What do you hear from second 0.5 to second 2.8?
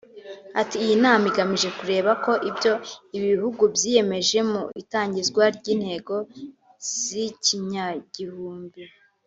Ati “Iyi nama igamije kureba ko ibyo